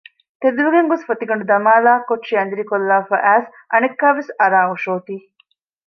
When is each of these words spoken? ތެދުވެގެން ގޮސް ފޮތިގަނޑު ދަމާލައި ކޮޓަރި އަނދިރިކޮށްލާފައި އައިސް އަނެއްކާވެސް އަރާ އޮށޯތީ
ތެދުވެގެން 0.41 0.89
ގޮސް 0.91 1.05
ފޮތިގަނޑު 1.07 1.45
ދަމާލައި 1.51 2.03
ކޮޓަރި 2.07 2.35
އަނދިރިކޮށްލާފައި 2.39 3.23
އައިސް 3.25 3.49
އަނެއްކާވެސް 3.71 4.31
އަރާ 4.39 4.59
އޮށޯތީ 4.67 5.15